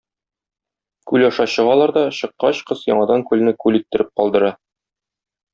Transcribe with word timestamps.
Күл 1.11 1.25
аша 1.27 1.45
чыгалар 1.57 1.93
да, 1.99 2.03
чыккач, 2.21 2.63
кыз 2.71 2.83
яңадан 2.95 3.27
күлне 3.31 3.57
күл 3.65 3.81
иттереп 3.81 4.13
калдыра. 4.23 4.55